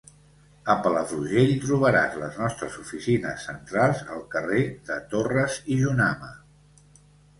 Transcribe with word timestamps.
A 0.73 0.75
Palafrugell 0.85 1.51
trobaràs 1.65 2.15
les 2.23 2.39
nostres 2.43 2.79
oficines 2.85 3.45
centrals 3.51 4.01
al 4.17 4.25
carrer 4.35 4.63
de 4.89 4.97
Torres 5.13 5.63
i 5.77 5.79
Jonama. 5.83 6.33